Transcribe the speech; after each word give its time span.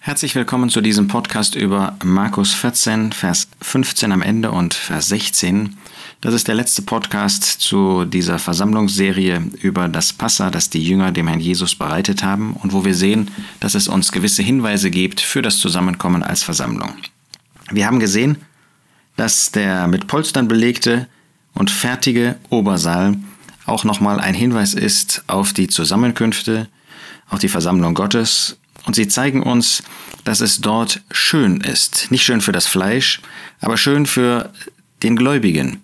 Herzlich 0.00 0.34
willkommen 0.36 0.70
zu 0.70 0.80
diesem 0.80 1.08
Podcast 1.08 1.56
über 1.56 1.96
Markus 2.04 2.54
14, 2.54 3.12
Vers 3.12 3.48
15 3.60 4.12
am 4.12 4.22
Ende 4.22 4.52
und 4.52 4.72
Vers 4.72 5.08
16. 5.08 5.76
Das 6.20 6.32
ist 6.34 6.46
der 6.46 6.54
letzte 6.54 6.82
Podcast 6.82 7.44
zu 7.44 8.04
dieser 8.04 8.38
Versammlungsserie 8.38 9.42
über 9.60 9.88
das 9.88 10.12
Passa, 10.12 10.50
das 10.50 10.70
die 10.70 10.82
Jünger 10.82 11.10
dem 11.10 11.26
Herrn 11.26 11.40
Jesus 11.40 11.74
bereitet 11.74 12.22
haben 12.22 12.54
und 12.54 12.72
wo 12.72 12.84
wir 12.84 12.94
sehen, 12.94 13.30
dass 13.60 13.74
es 13.74 13.88
uns 13.88 14.12
gewisse 14.12 14.42
Hinweise 14.42 14.90
gibt 14.90 15.20
für 15.20 15.42
das 15.42 15.58
Zusammenkommen 15.58 16.22
als 16.22 16.44
Versammlung. 16.44 16.94
Wir 17.70 17.86
haben 17.86 17.98
gesehen, 17.98 18.38
dass 19.16 19.50
der 19.50 19.88
mit 19.88 20.06
Polstern 20.06 20.46
belegte 20.46 21.08
und 21.54 21.72
fertige 21.72 22.36
Obersaal 22.50 23.16
auch 23.66 23.82
nochmal 23.84 24.20
ein 24.20 24.34
Hinweis 24.34 24.74
ist 24.74 25.24
auf 25.26 25.52
die 25.52 25.66
Zusammenkünfte, 25.66 26.68
auf 27.28 27.40
die 27.40 27.48
Versammlung 27.48 27.94
Gottes 27.94 28.57
und 28.86 28.94
sie 28.94 29.08
zeigen 29.08 29.42
uns, 29.42 29.82
dass 30.24 30.40
es 30.40 30.60
dort 30.60 31.02
schön 31.10 31.60
ist. 31.60 32.10
Nicht 32.10 32.24
schön 32.24 32.40
für 32.40 32.52
das 32.52 32.66
Fleisch, 32.66 33.20
aber 33.60 33.76
schön 33.76 34.06
für 34.06 34.52
den 35.02 35.16
Gläubigen. 35.16 35.82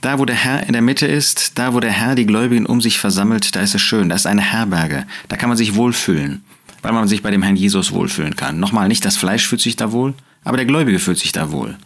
Da, 0.00 0.18
wo 0.18 0.24
der 0.24 0.36
Herr 0.36 0.66
in 0.66 0.72
der 0.72 0.82
Mitte 0.82 1.06
ist, 1.06 1.58
da, 1.58 1.74
wo 1.74 1.80
der 1.80 1.92
Herr 1.92 2.14
die 2.14 2.26
Gläubigen 2.26 2.66
um 2.66 2.80
sich 2.80 2.98
versammelt, 2.98 3.54
da 3.54 3.60
ist 3.60 3.74
es 3.74 3.82
schön. 3.82 4.08
Da 4.08 4.16
ist 4.16 4.26
eine 4.26 4.40
Herberge. 4.40 5.06
Da 5.28 5.36
kann 5.36 5.48
man 5.48 5.58
sich 5.58 5.74
wohlfühlen, 5.74 6.42
weil 6.80 6.92
man 6.92 7.06
sich 7.06 7.22
bei 7.22 7.30
dem 7.30 7.42
Herrn 7.42 7.56
Jesus 7.56 7.92
wohlfühlen 7.92 8.34
kann. 8.34 8.60
Nochmal, 8.60 8.88
nicht 8.88 9.04
das 9.04 9.16
Fleisch 9.16 9.46
fühlt 9.46 9.60
sich 9.60 9.76
da 9.76 9.92
wohl, 9.92 10.14
aber 10.42 10.56
der 10.56 10.66
Gläubige 10.66 10.98
fühlt 10.98 11.18
sich 11.18 11.32
da 11.32 11.52
wohl. 11.52 11.76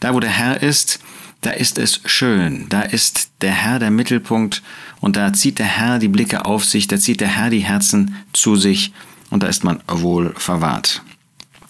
Da, 0.00 0.14
wo 0.14 0.20
der 0.20 0.30
Herr 0.30 0.62
ist, 0.62 1.00
da 1.40 1.50
ist 1.50 1.78
es 1.78 2.00
schön. 2.04 2.66
Da 2.68 2.82
ist 2.82 3.30
der 3.40 3.52
Herr 3.52 3.78
der 3.78 3.90
Mittelpunkt 3.90 4.62
und 5.00 5.16
da 5.16 5.32
zieht 5.32 5.58
der 5.58 5.66
Herr 5.66 5.98
die 5.98 6.08
Blicke 6.08 6.44
auf 6.44 6.64
sich, 6.64 6.86
da 6.86 6.98
zieht 6.98 7.20
der 7.20 7.28
Herr 7.28 7.50
die 7.50 7.60
Herzen 7.60 8.16
zu 8.32 8.56
sich 8.56 8.92
und 9.34 9.42
da 9.42 9.48
ist 9.48 9.64
man 9.64 9.82
wohl 9.88 10.32
verwahrt. 10.36 11.02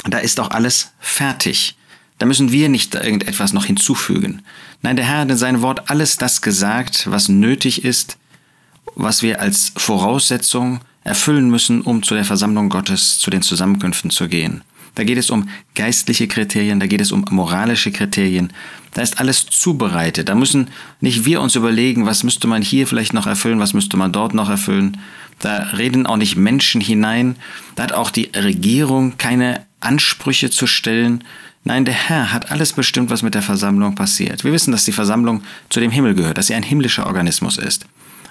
Da 0.05 0.18
ist 0.18 0.38
auch 0.38 0.50
alles 0.50 0.92
fertig. 1.00 1.78
Da 2.18 2.27
müssen 2.27 2.52
wir 2.52 2.68
nicht 2.68 2.95
irgendetwas 2.95 3.55
noch 3.55 3.64
hinzufügen. 3.64 4.42
Nein, 4.83 4.97
der 4.97 5.06
Herr 5.06 5.20
hat 5.20 5.30
in 5.30 5.38
seinem 5.38 5.62
Wort 5.62 5.88
alles 5.88 6.19
das 6.19 6.42
gesagt, 6.42 7.11
was 7.11 7.30
nötig 7.30 7.83
ist, 7.83 8.19
was 8.97 9.22
wir 9.22 9.41
als 9.41 9.72
Voraussetzung 9.77 10.80
erfüllen 11.05 11.48
müssen, 11.48 11.80
um 11.80 12.03
zu 12.03 12.14
der 12.14 12.27
Versammlung 12.27 12.69
Gottes, 12.69 13.19
zu 13.19 13.30
den 13.30 13.41
Zusammenkünften 13.41 14.10
zu 14.10 14.28
gehen. 14.28 14.62
Da 14.95 15.05
geht 15.05 15.19
es 15.19 15.31
um 15.31 15.48
geistliche 15.75 16.28
Kriterien, 16.28 16.78
da 16.78 16.87
geht 16.87 17.00
es 17.00 17.11
um 17.11 17.25
moralische 17.31 17.91
Kriterien. 17.91 18.53
Da 18.92 19.03
ist 19.03 19.19
alles 19.19 19.47
zubereitet. 19.47 20.28
Da 20.28 20.37
müssen 20.37 20.69
nicht 21.00 21.25
wir 21.25 21.41
uns 21.41 21.56
überlegen, 21.56 22.06
was 22.06 22.23
müsste 22.23 22.47
man 22.47 22.62
hier 22.62 22.87
vielleicht 22.87 23.12
noch 23.12 23.27
erfüllen, 23.27 23.59
was 23.59 23.75
müsste 23.75 23.97
man 23.97 24.12
dort 24.12 24.34
noch 24.34 24.48
erfüllen. 24.48 24.98
Da 25.41 25.56
reden 25.77 26.06
auch 26.06 26.17
nicht 26.17 26.37
Menschen 26.37 26.81
hinein. 26.81 27.34
Da 27.75 27.83
hat 27.83 27.92
auch 27.92 28.11
die 28.11 28.31
Regierung 28.37 29.19
keine 29.19 29.67
Ansprüche 29.81 30.50
zu 30.50 30.69
stellen. 30.69 31.25
Nein, 31.65 31.84
der 31.84 31.95
Herr 31.95 32.33
hat 32.33 32.53
alles 32.53 32.72
bestimmt, 32.72 33.11
was 33.11 33.22
mit 33.22 33.34
der 33.34 33.42
Versammlung 33.42 33.97
passiert. 33.97 34.45
Wir 34.45 34.53
wissen, 34.53 34.70
dass 34.70 34.84
die 34.84 34.92
Versammlung 34.92 35.42
zu 35.70 35.81
dem 35.81 35.91
Himmel 35.91 36.15
gehört, 36.15 36.39
dass 36.39 36.47
sie 36.47 36.55
ein 36.55 36.62
himmlischer 36.62 37.06
Organismus 37.06 37.56
ist. 37.59 37.87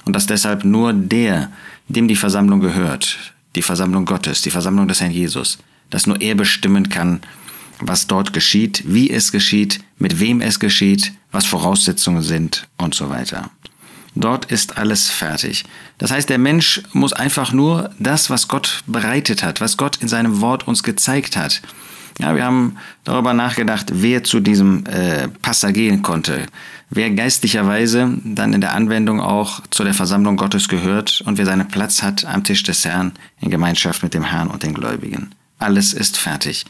Und 0.05 0.15
dass 0.15 0.27
deshalb 0.27 0.63
nur 0.63 0.93
der, 0.93 1.51
dem 1.87 2.07
die 2.07 2.15
Versammlung 2.15 2.59
gehört, 2.59 3.33
die 3.55 3.61
Versammlung 3.61 4.05
Gottes, 4.05 4.41
die 4.41 4.49
Versammlung 4.49 4.87
des 4.87 5.01
Herrn 5.01 5.11
Jesus, 5.11 5.57
dass 5.93 6.07
nur 6.07 6.19
er 6.21 6.33
bestimmen 6.33 6.89
kann, 6.89 7.21
was 7.79 8.07
dort 8.07 8.33
geschieht, 8.33 8.83
wie 8.87 9.11
es 9.11 9.31
geschieht, 9.31 9.79
mit 9.99 10.19
wem 10.19 10.41
es 10.41 10.59
geschieht, 10.59 11.13
was 11.31 11.45
Voraussetzungen 11.45 12.23
sind 12.23 12.67
und 12.77 12.95
so 12.95 13.09
weiter. 13.09 13.51
Dort 14.15 14.45
ist 14.45 14.77
alles 14.77 15.09
fertig. 15.09 15.65
Das 15.99 16.11
heißt, 16.11 16.29
der 16.29 16.39
Mensch 16.39 16.81
muss 16.93 17.13
einfach 17.13 17.51
nur 17.51 17.91
das, 17.99 18.31
was 18.31 18.47
Gott 18.47 18.83
bereitet 18.87 19.43
hat, 19.43 19.61
was 19.61 19.77
Gott 19.77 19.97
in 19.97 20.07
seinem 20.07 20.41
Wort 20.41 20.67
uns 20.67 20.81
gezeigt 20.81 21.37
hat. 21.37 21.61
Ja, 22.19 22.35
wir 22.35 22.43
haben 22.43 22.77
darüber 23.03 23.33
nachgedacht, 23.33 23.87
wer 23.91 24.23
zu 24.23 24.39
diesem 24.39 24.85
äh, 24.87 25.27
Passer 25.27 25.73
gehen 25.73 26.01
konnte, 26.01 26.45
wer 26.89 27.11
geistlicherweise 27.11 28.17
dann 28.23 28.53
in 28.53 28.61
der 28.61 28.73
Anwendung 28.73 29.19
auch 29.19 29.61
zu 29.69 29.83
der 29.83 29.93
Versammlung 29.93 30.37
Gottes 30.37 30.67
gehört 30.67 31.21
und 31.25 31.37
wer 31.37 31.45
seinen 31.45 31.67
Platz 31.67 32.01
hat 32.01 32.25
am 32.25 32.43
Tisch 32.43 32.63
des 32.63 32.83
Herrn 32.85 33.13
in 33.41 33.51
Gemeinschaft 33.51 34.01
mit 34.01 34.13
dem 34.13 34.23
Herrn 34.23 34.49
und 34.49 34.63
den 34.63 34.73
Gläubigen. 34.73 35.33
Alles 35.59 35.93
ist 35.93 36.17
fertig. 36.17 36.65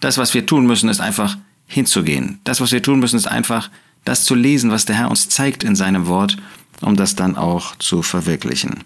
Das, 0.00 0.18
was 0.18 0.34
wir 0.34 0.46
tun 0.46 0.66
müssen, 0.66 0.88
ist 0.88 1.00
einfach 1.00 1.36
hinzugehen. 1.66 2.40
Das, 2.44 2.60
was 2.60 2.72
wir 2.72 2.82
tun 2.82 3.00
müssen, 3.00 3.16
ist 3.16 3.26
einfach 3.26 3.70
das 4.04 4.24
zu 4.24 4.34
lesen, 4.34 4.70
was 4.70 4.84
der 4.84 4.96
Herr 4.96 5.10
uns 5.10 5.28
zeigt 5.28 5.64
in 5.64 5.76
seinem 5.76 6.06
Wort, 6.06 6.36
um 6.80 6.96
das 6.96 7.14
dann 7.14 7.36
auch 7.36 7.76
zu 7.76 8.02
verwirklichen. 8.02 8.84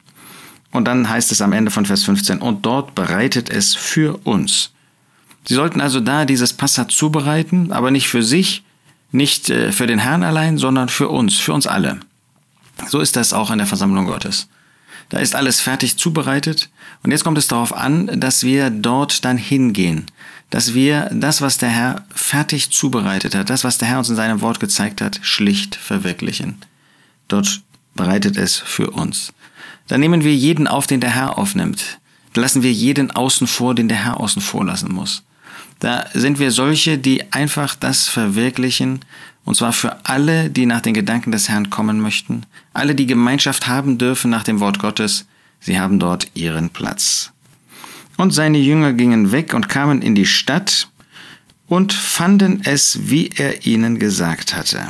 Und 0.73 0.87
dann 0.87 1.09
heißt 1.09 1.31
es 1.33 1.43
am 1.43 1.53
Ende 1.53 1.71
von 1.71 1.87
Vers 1.87 2.05
15, 2.05 2.39
und 2.39 2.65
dort 2.65 2.95
bereitet 2.95 3.51
es 3.51 3.75
für 3.75 4.19
uns. 4.25 4.71
Sie 5.45 5.55
sollten 5.55 5.81
also 5.81 6.01
da 6.01 6.25
dieses 6.25 6.55
Passa 6.55 6.89
zubereiten, 6.89 7.73
aber 7.73 7.91
nicht 7.91 8.09
für 8.09 8.23
sich, 8.23 8.65
nicht 9.11 9.51
äh, 9.51 9.71
für 9.71 9.87
den 9.87 9.99
Herrn 9.99 10.23
allein, 10.23 10.57
sondern 10.57 10.89
für 10.89 11.09
uns, 11.09 11.37
für 11.37 11.53
uns 11.53 11.67
alle. 11.67 12.01
So 12.89 13.01
ist 13.01 13.17
das 13.17 13.33
auch 13.33 13.51
in 13.51 13.59
der 13.59 13.67
Versammlung 13.67 14.07
Gottes. 14.07 14.49
Da 15.13 15.19
ist 15.19 15.35
alles 15.35 15.61
fertig 15.61 15.99
zubereitet. 15.99 16.71
Und 17.03 17.11
jetzt 17.11 17.23
kommt 17.23 17.37
es 17.37 17.47
darauf 17.47 17.75
an, 17.75 18.19
dass 18.19 18.45
wir 18.45 18.71
dort 18.71 19.27
dann 19.27 19.37
hingehen. 19.37 20.07
Dass 20.49 20.73
wir 20.73 21.11
das, 21.13 21.43
was 21.43 21.59
der 21.59 21.69
Herr 21.69 22.07
fertig 22.15 22.71
zubereitet 22.71 23.35
hat, 23.35 23.51
das, 23.51 23.63
was 23.63 23.77
der 23.77 23.89
Herr 23.89 23.99
uns 23.99 24.09
in 24.09 24.17
seinem 24.17 24.41
Wort 24.41 24.59
gezeigt 24.59 25.03
hat, 25.03 25.21
schlicht 25.21 25.75
verwirklichen. 25.75 26.57
Dort 27.29 27.61
bereitet 27.95 28.39
es 28.39 28.57
für 28.57 28.91
uns. 28.91 29.35
Dann 29.87 30.01
nehmen 30.01 30.25
wir 30.25 30.35
jeden 30.35 30.67
auf, 30.67 30.87
den 30.87 31.03
der 31.03 31.15
Herr 31.15 31.37
aufnimmt. 31.37 31.99
Da 32.33 32.41
lassen 32.41 32.63
wir 32.63 32.73
jeden 32.73 33.11
außen 33.11 33.47
vor, 33.47 33.75
den 33.75 33.89
der 33.89 34.03
Herr 34.03 34.19
außen 34.19 34.41
vor 34.41 34.65
lassen 34.65 34.95
muss. 34.95 35.25
Da 35.83 36.07
sind 36.15 36.39
wir 36.39 36.53
solche, 36.53 36.97
die 36.97 37.33
einfach 37.33 37.75
das 37.75 38.07
verwirklichen, 38.07 39.01
und 39.45 39.57
zwar 39.57 39.73
für 39.73 40.07
alle, 40.07 40.49
die 40.49 40.65
nach 40.65 40.81
den 40.81 40.95
Gedanken 40.95 41.33
des 41.33 41.49
Herrn 41.49 41.71
kommen 41.71 42.01
möchten, 42.01 42.47
alle, 42.73 42.95
die 42.95 43.07
Gemeinschaft 43.07 43.67
haben 43.67 43.99
dürfen 43.99 44.31
nach 44.31 44.45
dem 44.45 44.61
Wort 44.61 44.79
Gottes, 44.79 45.27
sie 45.59 45.81
haben 45.81 45.99
dort 45.99 46.29
ihren 46.35 46.71
Platz. 46.71 47.33
Und 48.17 48.33
seine 48.33 48.59
Jünger 48.59 48.93
gingen 48.93 49.33
weg 49.33 49.55
und 49.55 49.69
kamen 49.69 50.03
in 50.03 50.15
die 50.15 50.25
Stadt 50.25 50.89
und 51.67 51.93
fanden 51.93 52.61
es, 52.63 53.11
wie 53.11 53.31
er 53.37 53.67
ihnen 53.67 53.99
gesagt 53.99 54.55
hatte. 54.55 54.87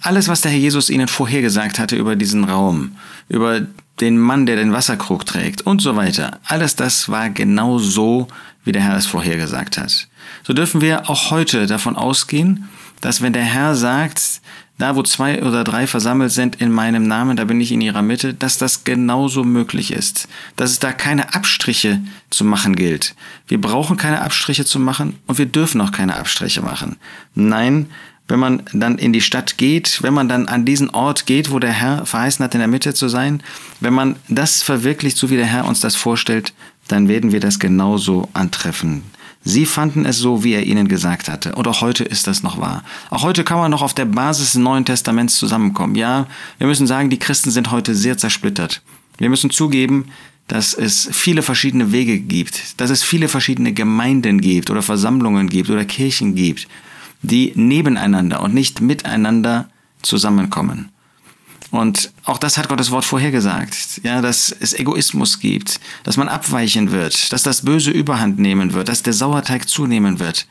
Alles, 0.00 0.28
was 0.28 0.40
der 0.40 0.50
Herr 0.50 0.58
Jesus 0.60 0.88
ihnen 0.88 1.08
vorhergesagt 1.08 1.78
hatte 1.78 1.96
über 1.96 2.16
diesen 2.16 2.44
Raum, 2.44 2.96
über 3.28 3.66
den 4.00 4.18
Mann, 4.18 4.46
der 4.46 4.56
den 4.56 4.72
Wasserkrug 4.72 5.24
trägt 5.24 5.62
und 5.62 5.80
so 5.80 5.96
weiter, 5.96 6.40
alles 6.46 6.76
das 6.76 7.08
war 7.08 7.30
genau 7.30 7.78
so, 7.78 8.28
wie 8.64 8.72
der 8.72 8.82
Herr 8.82 8.96
es 8.96 9.06
vorhergesagt 9.06 9.78
hat. 9.78 10.08
So 10.42 10.52
dürfen 10.52 10.80
wir 10.80 11.08
auch 11.08 11.30
heute 11.30 11.66
davon 11.66 11.96
ausgehen, 11.96 12.68
dass 13.00 13.22
wenn 13.22 13.32
der 13.32 13.44
Herr 13.44 13.74
sagt, 13.74 14.40
da 14.78 14.96
wo 14.96 15.02
zwei 15.02 15.42
oder 15.42 15.62
drei 15.62 15.86
versammelt 15.86 16.32
sind 16.32 16.56
in 16.56 16.72
meinem 16.72 17.06
Namen, 17.06 17.36
da 17.36 17.44
bin 17.44 17.60
ich 17.60 17.70
in 17.70 17.80
ihrer 17.80 18.02
Mitte, 18.02 18.34
dass 18.34 18.58
das 18.58 18.82
genauso 18.82 19.44
möglich 19.44 19.92
ist, 19.92 20.26
dass 20.56 20.70
es 20.70 20.80
da 20.80 20.92
keine 20.92 21.34
Abstriche 21.34 22.00
zu 22.30 22.44
machen 22.44 22.74
gilt. 22.74 23.14
Wir 23.46 23.60
brauchen 23.60 23.96
keine 23.96 24.22
Abstriche 24.22 24.64
zu 24.64 24.80
machen 24.80 25.16
und 25.26 25.38
wir 25.38 25.46
dürfen 25.46 25.80
auch 25.80 25.92
keine 25.92 26.16
Abstriche 26.16 26.62
machen. 26.62 26.96
Nein, 27.34 27.88
wenn 28.26 28.38
man 28.38 28.62
dann 28.72 28.98
in 28.98 29.12
die 29.12 29.20
Stadt 29.20 29.58
geht, 29.58 30.02
wenn 30.02 30.14
man 30.14 30.28
dann 30.28 30.48
an 30.48 30.64
diesen 30.64 30.90
Ort 30.90 31.26
geht, 31.26 31.50
wo 31.50 31.58
der 31.58 31.72
Herr 31.72 32.06
verheißen 32.06 32.42
hat, 32.44 32.54
in 32.54 32.60
der 32.60 32.68
Mitte 32.68 32.94
zu 32.94 33.08
sein, 33.08 33.42
wenn 33.80 33.92
man 33.92 34.16
das 34.28 34.62
verwirklicht, 34.62 35.16
so 35.16 35.30
wie 35.30 35.36
der 35.36 35.46
Herr 35.46 35.66
uns 35.66 35.80
das 35.80 35.96
vorstellt, 35.96 36.54
dann 36.88 37.08
werden 37.08 37.32
wir 37.32 37.40
das 37.40 37.58
genauso 37.58 38.28
antreffen. 38.32 39.02
Sie 39.46 39.66
fanden 39.66 40.06
es 40.06 40.18
so, 40.18 40.42
wie 40.42 40.54
er 40.54 40.64
ihnen 40.64 40.88
gesagt 40.88 41.28
hatte. 41.28 41.54
Und 41.54 41.68
auch 41.68 41.82
heute 41.82 42.02
ist 42.02 42.26
das 42.26 42.42
noch 42.42 42.58
wahr. 42.58 42.82
Auch 43.10 43.22
heute 43.22 43.44
kann 43.44 43.58
man 43.58 43.70
noch 43.70 43.82
auf 43.82 43.92
der 43.92 44.06
Basis 44.06 44.52
des 44.52 44.60
Neuen 44.60 44.86
Testaments 44.86 45.36
zusammenkommen. 45.36 45.96
Ja, 45.96 46.26
wir 46.56 46.66
müssen 46.66 46.86
sagen, 46.86 47.10
die 47.10 47.18
Christen 47.18 47.50
sind 47.50 47.70
heute 47.70 47.94
sehr 47.94 48.16
zersplittert. 48.16 48.80
Wir 49.18 49.28
müssen 49.28 49.50
zugeben, 49.50 50.06
dass 50.48 50.72
es 50.72 51.08
viele 51.12 51.42
verschiedene 51.42 51.92
Wege 51.92 52.18
gibt, 52.18 52.80
dass 52.80 52.90
es 52.90 53.02
viele 53.02 53.28
verschiedene 53.28 53.72
Gemeinden 53.74 54.40
gibt 54.40 54.70
oder 54.70 54.82
Versammlungen 54.82 55.48
gibt 55.48 55.68
oder 55.68 55.84
Kirchen 55.84 56.34
gibt, 56.34 56.66
die 57.24 57.52
nebeneinander 57.54 58.42
und 58.42 58.54
nicht 58.54 58.80
miteinander 58.80 59.68
zusammenkommen. 60.02 60.90
Und 61.70 62.12
auch 62.24 62.38
das 62.38 62.56
hat 62.56 62.68
Gottes 62.68 62.90
Wort 62.92 63.04
vorhergesagt, 63.04 64.00
ja, 64.04 64.20
dass 64.20 64.54
es 64.60 64.74
Egoismus 64.74 65.40
gibt, 65.40 65.80
dass 66.04 66.16
man 66.16 66.28
abweichen 66.28 66.92
wird, 66.92 67.32
dass 67.32 67.42
das 67.42 67.62
Böse 67.62 67.90
überhand 67.90 68.38
nehmen 68.38 68.74
wird, 68.74 68.88
dass 68.88 69.02
der 69.02 69.12
Sauerteig 69.12 69.68
zunehmen 69.68 70.20
wird. 70.20 70.46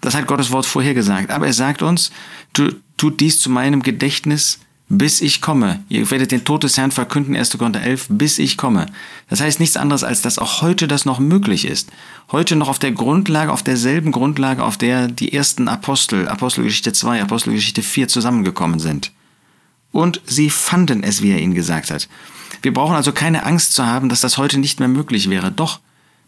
Das 0.00 0.14
hat 0.14 0.28
Gottes 0.28 0.52
Wort 0.52 0.66
vorhergesagt. 0.66 1.30
Aber 1.30 1.46
er 1.46 1.52
sagt 1.52 1.82
uns, 1.82 2.12
tu, 2.52 2.70
tut 2.96 3.18
dies 3.18 3.40
zu 3.40 3.50
meinem 3.50 3.82
Gedächtnis, 3.82 4.60
bis 4.88 5.20
ich 5.20 5.40
komme. 5.40 5.82
Ihr 5.88 6.10
werdet 6.10 6.32
den 6.32 6.44
Tod 6.44 6.64
des 6.64 6.76
Herrn 6.78 6.90
verkünden, 6.90 7.36
1. 7.36 7.58
Korinther 7.58 7.82
11, 7.82 8.06
bis 8.10 8.38
ich 8.38 8.56
komme. 8.56 8.86
Das 9.28 9.40
heißt 9.40 9.60
nichts 9.60 9.76
anderes, 9.76 10.04
als 10.04 10.22
dass 10.22 10.38
auch 10.38 10.62
heute 10.62 10.88
das 10.88 11.04
noch 11.04 11.18
möglich 11.18 11.66
ist. 11.66 11.90
Heute 12.32 12.56
noch 12.56 12.68
auf 12.68 12.78
der 12.78 12.92
Grundlage, 12.92 13.52
auf 13.52 13.62
derselben 13.62 14.12
Grundlage, 14.12 14.64
auf 14.64 14.78
der 14.78 15.08
die 15.08 15.32
ersten 15.32 15.68
Apostel, 15.68 16.28
Apostelgeschichte 16.28 16.92
2, 16.92 17.22
Apostelgeschichte 17.22 17.82
4 17.82 18.08
zusammengekommen 18.08 18.78
sind 18.78 19.12
und 19.92 20.20
sie 20.26 20.50
fanden 20.50 21.02
es, 21.02 21.22
wie 21.22 21.30
er 21.30 21.40
ihnen 21.40 21.54
gesagt 21.54 21.90
hat. 21.90 22.08
Wir 22.62 22.72
brauchen 22.72 22.96
also 22.96 23.12
keine 23.12 23.44
Angst 23.44 23.74
zu 23.74 23.86
haben, 23.86 24.08
dass 24.08 24.20
das 24.20 24.38
heute 24.38 24.58
nicht 24.58 24.80
mehr 24.80 24.88
möglich 24.88 25.30
wäre. 25.30 25.50
Doch, 25.52 25.80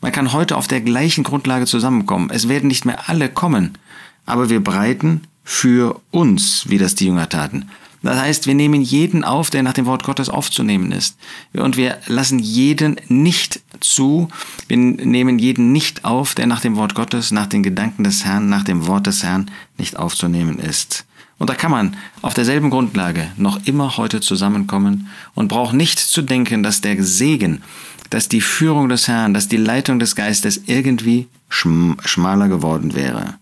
Man 0.03 0.13
kann 0.13 0.33
heute 0.33 0.57
auf 0.57 0.67
der 0.67 0.81
gleichen 0.81 1.25
Grundlage 1.25 1.67
zusammenkommen. 1.67 2.31
Es 2.31 2.49
werden 2.49 2.69
nicht 2.69 2.87
mehr 2.87 3.11
alle 3.11 3.29
kommen, 3.29 3.77
aber 4.25 4.49
wir 4.49 4.61
bereiten 4.61 5.25
für 5.45 6.01
uns, 6.11 6.71
wie 6.71 6.79
das 6.79 6.95
die 6.95 7.05
Jünger 7.05 7.29
taten. 7.29 7.69
Das 8.03 8.19
heißt, 8.19 8.47
wir 8.47 8.55
nehmen 8.55 8.81
jeden 8.81 9.25
auf, 9.25 9.51
der 9.51 9.63
nach 9.63 9.75
dem 9.75 9.87
Wort 9.87 10.05
Gottes 10.05 10.29
aufzunehmen 10.29 10.91
ist. 10.91 11.17
Und 11.53 11.77
wir 11.77 11.99
lassen 12.07 12.39
jeden 12.39 12.97
nicht 13.09 13.61
zu, 13.81 14.29
wir 14.69 14.77
nehmen 14.77 15.39
jeden 15.39 15.73
nicht 15.73 16.05
auf, 16.05 16.35
der 16.35 16.47
nach 16.47 16.61
dem 16.61 16.77
Wort 16.77 16.95
Gottes, 16.95 17.31
nach 17.31 17.47
den 17.47 17.63
Gedanken 17.63 18.05
des 18.05 18.25
Herrn, 18.25 18.49
nach 18.49 18.65
dem 18.65 18.87
Wort 18.87 19.07
des 19.07 19.23
Herrn 19.23 19.51
nicht 19.77 19.97
aufzunehmen 19.97 20.59
ist. 20.59 21.05
Und 21.39 21.49
da 21.49 21.55
kann 21.55 21.71
man 21.71 21.97
auf 22.21 22.35
derselben 22.35 22.69
Grundlage 22.69 23.33
noch 23.37 23.65
immer 23.65 23.97
heute 23.97 24.21
zusammenkommen 24.21 25.09
und 25.35 25.49
braucht 25.49 25.75
nicht 25.75 25.99
zu 25.99 26.21
denken, 26.21 26.63
dass 26.63 26.83
der 26.83 27.03
Segen, 27.03 27.63
dass 28.11 28.29
die 28.29 28.43
Führung 28.43 28.91
des 28.91 29.09
Herrn, 29.09 29.33
dass 29.33 29.49
die 29.49 29.57
Leitung 29.57 29.99
des 29.99 30.15
Geistes 30.15 30.61
irgendwie 30.67 31.29
schmaler 31.49 32.49
geworden 32.49 32.95
wäre. 32.95 33.40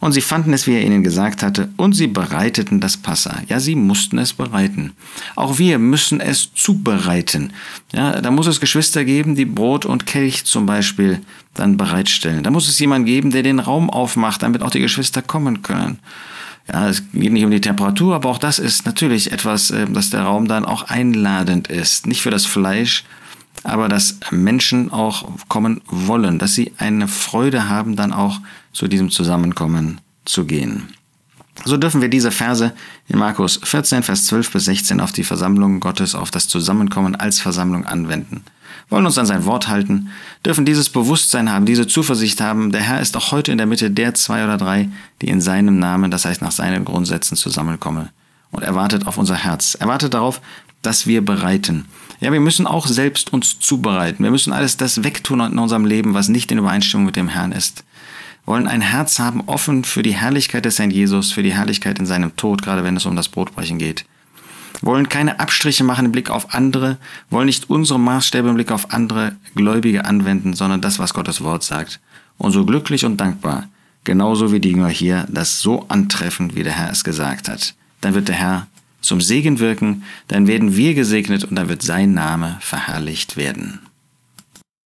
Und 0.00 0.12
sie 0.12 0.20
fanden 0.20 0.52
es, 0.52 0.66
wie 0.66 0.74
er 0.74 0.82
ihnen 0.82 1.02
gesagt 1.02 1.42
hatte, 1.42 1.70
und 1.76 1.94
sie 1.94 2.08
bereiteten 2.08 2.80
das 2.80 2.96
Passa. 2.96 3.40
Ja, 3.48 3.58
sie 3.58 3.74
mussten 3.74 4.18
es 4.18 4.34
bereiten. 4.34 4.92
Auch 5.34 5.58
wir 5.58 5.78
müssen 5.78 6.20
es 6.20 6.52
zubereiten. 6.54 7.52
Ja, 7.92 8.20
da 8.20 8.30
muss 8.30 8.46
es 8.46 8.60
Geschwister 8.60 9.04
geben, 9.04 9.34
die 9.34 9.46
Brot 9.46 9.86
und 9.86 10.04
Kelch 10.04 10.44
zum 10.44 10.66
Beispiel 10.66 11.20
dann 11.54 11.76
bereitstellen. 11.76 12.42
Da 12.42 12.50
muss 12.50 12.68
es 12.68 12.78
jemand 12.78 13.06
geben, 13.06 13.30
der 13.30 13.42
den 13.42 13.60
Raum 13.60 13.88
aufmacht, 13.88 14.42
damit 14.42 14.62
auch 14.62 14.70
die 14.70 14.80
Geschwister 14.80 15.22
kommen 15.22 15.62
können. 15.62 15.98
Ja, 16.70 16.88
es 16.88 17.02
geht 17.12 17.32
nicht 17.32 17.44
um 17.44 17.50
die 17.50 17.60
Temperatur, 17.60 18.14
aber 18.14 18.30
auch 18.30 18.38
das 18.38 18.58
ist 18.58 18.86
natürlich 18.86 19.32
etwas, 19.32 19.70
äh, 19.70 19.86
dass 19.86 20.10
der 20.10 20.22
Raum 20.22 20.48
dann 20.48 20.64
auch 20.64 20.84
einladend 20.84 21.68
ist. 21.68 22.06
Nicht 22.06 22.22
für 22.22 22.30
das 22.30 22.46
Fleisch, 22.46 23.04
aber 23.62 23.88
dass 23.88 24.18
Menschen 24.30 24.90
auch 24.92 25.28
kommen 25.48 25.80
wollen, 25.86 26.38
dass 26.38 26.54
sie 26.54 26.72
eine 26.78 27.08
Freude 27.08 27.68
haben, 27.68 27.96
dann 27.96 28.12
auch 28.12 28.40
zu 28.72 28.88
diesem 28.88 29.10
Zusammenkommen 29.10 30.00
zu 30.24 30.44
gehen. 30.44 30.88
So 31.64 31.76
dürfen 31.76 32.00
wir 32.00 32.08
diese 32.08 32.30
Verse 32.30 32.72
in 33.08 33.18
Markus 33.18 33.60
14, 33.62 34.02
Vers 34.02 34.26
12 34.26 34.50
bis 34.50 34.64
16 34.64 35.00
auf 35.00 35.12
die 35.12 35.24
Versammlung 35.24 35.80
Gottes, 35.80 36.14
auf 36.14 36.30
das 36.30 36.48
Zusammenkommen 36.48 37.14
als 37.14 37.40
Versammlung 37.40 37.86
anwenden. 37.86 38.44
Wollen 38.90 39.06
uns 39.06 39.16
an 39.16 39.26
sein 39.26 39.46
Wort 39.46 39.68
halten, 39.68 40.10
dürfen 40.44 40.66
dieses 40.66 40.90
Bewusstsein 40.90 41.50
haben, 41.50 41.64
diese 41.64 41.86
Zuversicht 41.86 42.40
haben, 42.40 42.72
der 42.72 42.82
Herr 42.82 43.00
ist 43.00 43.16
auch 43.16 43.32
heute 43.32 43.52
in 43.52 43.58
der 43.58 43.66
Mitte 43.66 43.90
der 43.90 44.14
zwei 44.14 44.44
oder 44.44 44.58
drei, 44.58 44.90
die 45.22 45.28
in 45.28 45.40
seinem 45.40 45.78
Namen, 45.78 46.10
das 46.10 46.24
heißt 46.24 46.42
nach 46.42 46.52
seinen 46.52 46.84
Grundsätzen 46.84 47.36
zusammenkommen. 47.36 48.10
Und 48.54 48.62
er 48.62 48.74
wartet 48.74 49.06
auf 49.06 49.18
unser 49.18 49.34
Herz. 49.34 49.76
Er 49.78 49.88
wartet 49.88 50.14
darauf, 50.14 50.40
dass 50.80 51.06
wir 51.06 51.24
bereiten. 51.24 51.86
Ja, 52.20 52.32
wir 52.32 52.40
müssen 52.40 52.66
auch 52.66 52.86
selbst 52.86 53.32
uns 53.32 53.58
zubereiten. 53.58 54.22
Wir 54.22 54.30
müssen 54.30 54.52
alles 54.52 54.76
das 54.76 55.02
wegtun 55.02 55.40
in 55.40 55.58
unserem 55.58 55.84
Leben, 55.84 56.14
was 56.14 56.28
nicht 56.28 56.52
in 56.52 56.58
Übereinstimmung 56.58 57.06
mit 57.06 57.16
dem 57.16 57.28
Herrn 57.28 57.52
ist. 57.52 57.84
Wir 58.44 58.52
wollen 58.52 58.68
ein 58.68 58.80
Herz 58.80 59.18
haben, 59.18 59.42
offen 59.46 59.84
für 59.84 60.02
die 60.02 60.14
Herrlichkeit 60.14 60.64
des 60.64 60.78
Herrn 60.78 60.90
Jesus, 60.90 61.32
für 61.32 61.42
die 61.42 61.52
Herrlichkeit 61.52 61.98
in 61.98 62.06
seinem 62.06 62.36
Tod, 62.36 62.62
gerade 62.62 62.84
wenn 62.84 62.96
es 62.96 63.06
um 63.06 63.16
das 63.16 63.28
Brotbrechen 63.28 63.78
geht. 63.78 64.04
Wir 64.80 64.86
wollen 64.86 65.08
keine 65.08 65.40
Abstriche 65.40 65.82
machen 65.82 66.06
im 66.06 66.12
Blick 66.12 66.30
auf 66.30 66.54
andere, 66.54 66.98
wollen 67.30 67.46
nicht 67.46 67.70
unsere 67.70 67.98
Maßstäbe 67.98 68.48
im 68.48 68.54
Blick 68.54 68.70
auf 68.70 68.92
andere 68.92 69.34
Gläubige 69.54 70.04
anwenden, 70.04 70.54
sondern 70.54 70.80
das, 70.80 70.98
was 70.98 71.14
Gottes 71.14 71.42
Wort 71.42 71.64
sagt. 71.64 72.00
Und 72.38 72.52
so 72.52 72.64
glücklich 72.64 73.04
und 73.04 73.16
dankbar, 73.16 73.68
genauso 74.04 74.52
wie 74.52 74.60
die 74.60 74.70
Jünger 74.70 74.88
hier, 74.88 75.26
das 75.28 75.60
so 75.60 75.86
antreffen, 75.88 76.54
wie 76.54 76.62
der 76.62 76.72
Herr 76.74 76.90
es 76.90 77.02
gesagt 77.02 77.48
hat. 77.48 77.74
Dann 78.04 78.12
wird 78.12 78.28
der 78.28 78.34
Herr 78.34 78.66
zum 79.00 79.22
Segen 79.22 79.60
wirken, 79.60 80.02
dann 80.28 80.46
werden 80.46 80.76
wir 80.76 80.92
gesegnet 80.92 81.42
und 81.42 81.56
dann 81.56 81.70
wird 81.70 81.80
sein 81.80 82.12
Name 82.12 82.58
verherrlicht 82.60 83.38
werden. 83.38 83.80